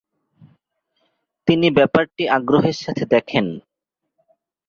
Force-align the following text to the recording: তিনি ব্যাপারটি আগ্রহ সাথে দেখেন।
তিনি 1.47 1.67
ব্যাপারটি 1.77 2.23
আগ্রহ 2.29 2.63
সাথে 2.81 3.03
দেখেন। 3.05 3.45